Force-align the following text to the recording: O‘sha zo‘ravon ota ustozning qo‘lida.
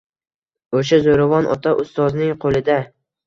O‘sha 0.79 0.99
zo‘ravon 1.07 1.49
ota 1.55 1.75
ustozning 1.83 2.33
qo‘lida. 2.47 2.79